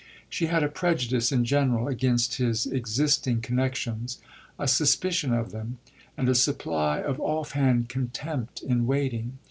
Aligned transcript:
She 0.27 0.47
had 0.47 0.63
a 0.63 0.67
prejudice, 0.67 1.31
in 1.31 1.45
general, 1.45 1.87
against 1.87 2.37
his 2.37 2.65
existing 2.65 3.41
connexions, 3.41 4.17
a 4.57 4.67
suspicion 4.67 5.31
of 5.31 5.51
them, 5.51 5.77
and 6.17 6.27
a 6.27 6.33
supply 6.33 6.99
of 7.03 7.19
off 7.21 7.51
hand 7.51 7.87
contempt 7.87 8.63
in 8.63 8.87
waiting. 8.87 9.37